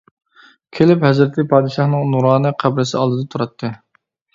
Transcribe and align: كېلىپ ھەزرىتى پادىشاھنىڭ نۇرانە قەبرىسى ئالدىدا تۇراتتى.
كېلىپ 0.77 1.05
ھەزرىتى 1.09 1.47
پادىشاھنىڭ 1.53 2.11
نۇرانە 2.17 2.57
قەبرىسى 2.67 3.01
ئالدىدا 3.05 3.33
تۇراتتى. 3.33 3.77